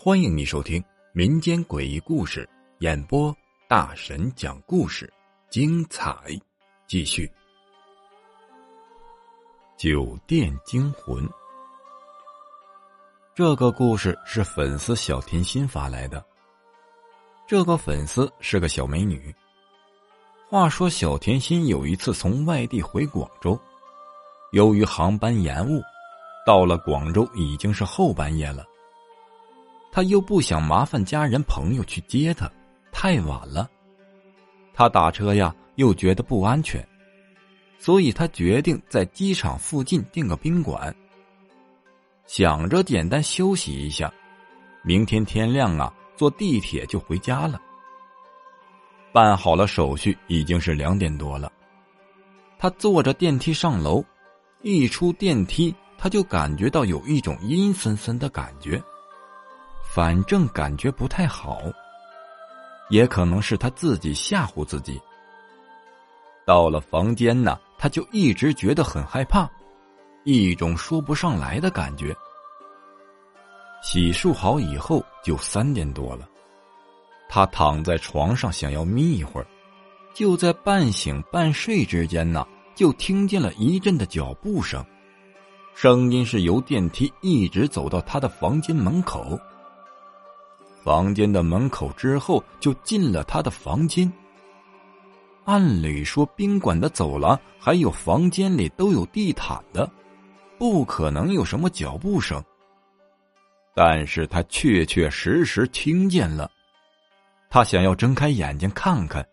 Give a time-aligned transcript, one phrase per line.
[0.00, 2.48] 欢迎你收听民间诡异故事
[2.78, 3.36] 演播，
[3.68, 5.12] 大神讲故事，
[5.50, 6.16] 精彩
[6.86, 7.30] 继续。
[9.76, 11.28] 酒店惊魂，
[13.34, 16.24] 这个故事是粉丝小甜心发来的。
[17.46, 19.34] 这个粉丝是个小美女。
[20.48, 23.58] 话说，小甜心有一次从外地回广州，
[24.52, 25.82] 由于航班延误，
[26.46, 28.64] 到了广州已经是后半夜了。
[29.92, 32.50] 他又不想麻烦家人朋友去接他，
[32.92, 33.68] 太晚了。
[34.72, 36.86] 他打车呀，又觉得不安全，
[37.78, 40.94] 所以他决定在机场附近订个宾馆，
[42.26, 44.12] 想着简单休息一下，
[44.82, 47.60] 明天天亮啊，坐地铁就回家了。
[49.12, 51.50] 办好了手续，已经是两点多了。
[52.58, 54.04] 他坐着电梯上楼，
[54.62, 58.82] 一出电梯，他就感觉到有一种阴森森的感觉。
[59.94, 61.62] 反正感觉不太好，
[62.90, 65.00] 也可能是他自己吓唬自己。
[66.44, 69.48] 到了房间呢，他就一直觉得很害怕，
[70.24, 72.14] 一种说不上来的感觉。
[73.82, 76.28] 洗漱好以后，就三点多了，
[77.28, 79.46] 他躺在床上想要眯一会儿，
[80.14, 82.46] 就在半醒半睡之间呢，
[82.78, 84.86] 就听见了一阵的脚步声，
[85.74, 89.36] 声音是由电梯一直走到他的房间门口。
[90.84, 94.10] 房间的门口之后，就进了他的房间。
[95.44, 99.90] 按理说，宾馆的走廊还有房间里都有地毯的，
[100.56, 102.40] 不可能有什么脚步声。
[103.74, 106.48] 但是他确确实实听见了。
[107.50, 109.26] 他想要睁开眼睛看看，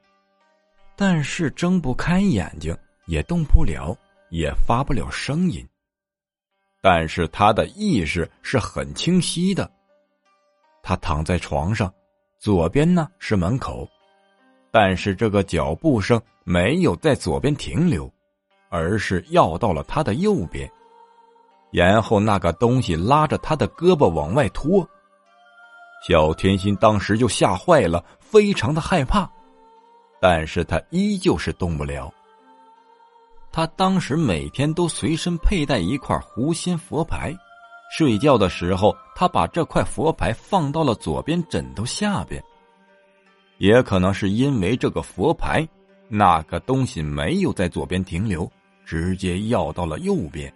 [0.95, 2.75] 但是睁不开眼睛，
[3.05, 3.95] 也动不了，
[4.29, 5.67] 也发不了声音。
[6.81, 9.69] 但是他的意识是很清晰的。
[10.83, 11.91] 他躺在床上，
[12.37, 13.87] 左边呢是门口，
[14.71, 18.11] 但是这个脚步声没有在左边停留，
[18.69, 20.71] 而是要到了他的右边，
[21.71, 24.87] 然后那个东西拉着他的胳膊往外拖。
[26.07, 29.27] 小甜心当时就吓坏了，非常的害怕，
[30.21, 32.13] 但是他依旧是动不了。
[33.55, 37.33] 他当时每天都随身佩戴一块狐仙佛牌。
[37.89, 42.43] 睡觉的时候，他把这块佛牌放到了左边枕头下边。
[43.57, 45.65] 也可能是因为这个佛牌，
[46.09, 48.51] 那个东西没有在左边停留，
[48.83, 50.53] 直接要到了右边。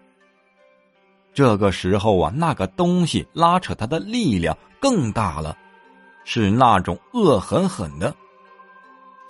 [1.34, 5.58] 这个时候啊，那个东西拉扯他的力量更大了，
[6.26, 8.14] 是那种恶狠狠的。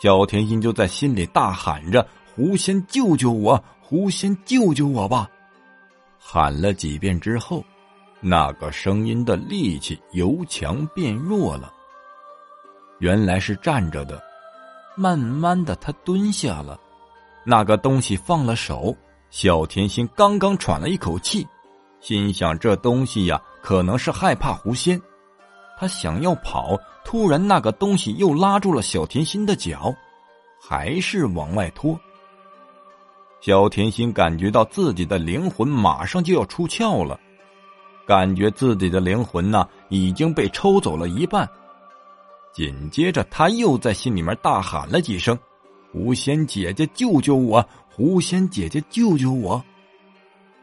[0.02, 2.08] 小甜心就在心里大喊着
[2.40, 3.62] ：“狐仙，救救我！
[3.82, 5.30] 狐仙，救救我吧！”
[6.18, 7.62] 喊了几遍之后。
[8.22, 11.74] 那个声音的力气由强变弱了。
[13.00, 14.22] 原来是站着的，
[14.96, 16.80] 慢慢的他蹲下了，
[17.46, 18.96] 那个东西放了手。
[19.30, 21.46] 小甜心刚刚喘了一口气，
[22.00, 25.02] 心想这东西呀可能是害怕狐仙，
[25.78, 29.94] 他想要跑，突然那个东西又拉住了小甜心的脚，
[30.62, 32.00] 还是往外拖。
[33.42, 37.20] 小甜心感觉到自己的灵魂马上就要出窍了。
[38.06, 41.48] 感觉自己的灵魂呢已经被抽走了一半，
[42.54, 45.38] 紧接着他又在心里面大喊了几声
[45.94, 47.64] ：“狐仙姐姐救救我！
[47.88, 49.64] 狐仙姐姐救救我！”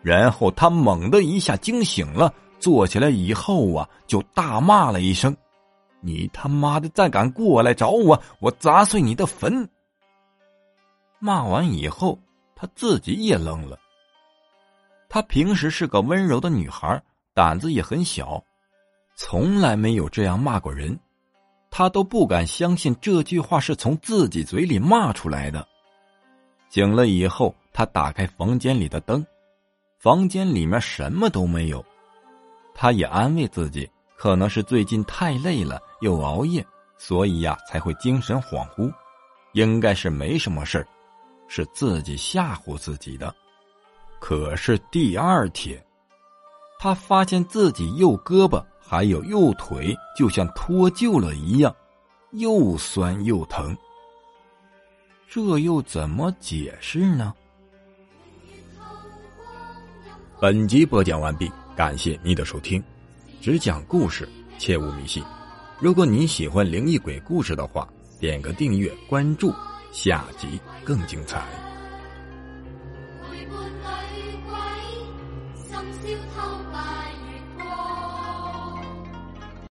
[0.02, 5.34] 然后他猛的一下惊醒了，坐起来以后啊，就大骂了一声
[6.02, 9.68] ：“你他妈的再敢过来找我，我砸碎你的坟！”
[11.18, 12.18] 骂完以后，
[12.56, 13.78] 他自己也愣了。
[15.08, 17.00] 他平时是个温柔的女孩。
[17.34, 18.42] 胆子也很小，
[19.14, 20.98] 从来没有这样骂过人，
[21.70, 25.68] 他都不敢相信这句话是从自己嘴里骂出来的。
[26.70, 29.22] 醒了以后，他打开房间里的灯，
[29.98, 31.84] 房间里面什么都没有。
[32.74, 33.86] 他也安慰自己，
[34.16, 36.66] 可能是最近太累了，又熬夜，
[36.96, 38.90] 所以呀才会精神恍惚，
[39.52, 40.88] 应该是没什么事儿
[41.48, 43.34] 是自己吓唬自己的。
[44.18, 45.82] 可是第二天。
[46.78, 51.74] 他发现自己右胳膊还有右腿，就像脱臼了一样，
[52.32, 53.74] 又酸又疼。
[55.26, 57.32] 这又怎么解释呢？
[60.38, 62.80] 本集播讲完毕，感谢你的收听。
[63.40, 64.28] 只讲故事，
[64.58, 65.24] 切勿迷信。
[65.80, 67.88] 如果你喜欢灵异鬼故事的话，
[68.20, 69.50] 点个订阅关注，
[69.92, 71.65] 下集更精彩。